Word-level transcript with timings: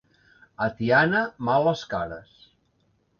A 0.67 0.69
Tiana, 0.79 1.21
males 1.49 1.83
cares. 1.93 2.33